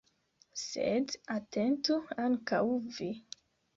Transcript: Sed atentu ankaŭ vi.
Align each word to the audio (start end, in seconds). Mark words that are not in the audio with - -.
Sed 0.61 1.13
atentu 1.35 1.99
ankaŭ 2.27 2.63
vi. 2.97 3.11